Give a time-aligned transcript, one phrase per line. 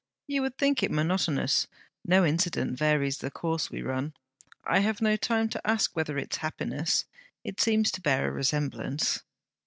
[0.25, 1.67] You would think it monotonous;
[2.03, 4.15] no incident varies the course we run.
[4.65, 7.05] I have no time to ask whether it is happiness.
[7.43, 9.21] It seems to bear a resemblance.'